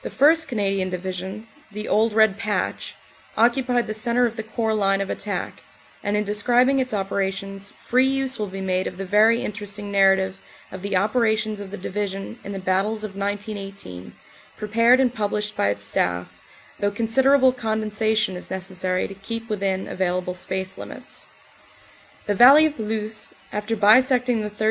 The 0.00 0.08
1st 0.08 0.48
Canadian 0.48 0.88
Division, 0.88 1.46
the 1.70 1.86
"Old 1.86 2.14
Red 2.14 2.38
Patch," 2.38 2.94
occupied 3.36 3.86
the 3.86 3.92
centre 3.92 4.24
of 4.24 4.36
the 4.36 4.42
Corps 4.42 4.72
line 4.72 5.02
of 5.02 5.10
attack, 5.10 5.60
and 6.02 6.16
in 6.16 6.24
describing 6.24 6.78
its 6.78 6.94
operations 6.94 7.70
free 7.84 8.06
use 8.06 8.38
will 8.38 8.46
be 8.46 8.62
made 8.62 8.86
of 8.86 8.96
the 8.96 9.04
very 9.04 9.42
interesting 9.42 9.92
narra 9.92 10.16
tive 10.16 10.40
of 10.70 10.80
the 10.80 10.96
operations 10.96 11.60
of 11.60 11.70
the 11.70 11.76
Division 11.76 12.38
in 12.42 12.52
the 12.52 12.58
battles 12.58 13.04
of 13.04 13.14
1918, 13.14 14.14
prepared 14.56 14.98
and 15.00 15.12
published 15.14 15.54
by 15.54 15.68
its 15.68 15.84
Staff, 15.84 16.40
though 16.80 16.90
considerable 16.90 17.52
con 17.52 17.82
densation 17.82 18.36
is 18.36 18.50
necessary 18.50 19.06
to 19.06 19.12
keep 19.12 19.50
within 19.50 19.86
available 19.86 20.32
space 20.32 20.78
limits. 20.78 21.28
The 22.24 22.34
valley 22.34 22.64
of 22.64 22.78
the 22.78 22.84
Luce, 22.84 23.34
after 23.52 23.76
bisecting 23.76 24.40
the 24.40 24.48
3rd. 24.48 24.70